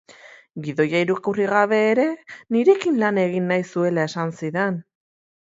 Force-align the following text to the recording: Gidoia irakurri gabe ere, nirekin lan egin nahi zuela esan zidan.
Gidoia 0.67 1.01
irakurri 1.05 1.45
gabe 1.51 1.81
ere, 1.91 2.07
nirekin 2.57 2.99
lan 3.05 3.23
egin 3.27 3.47
nahi 3.53 3.67
zuela 3.73 4.11
esan 4.11 4.37
zidan. 4.41 4.85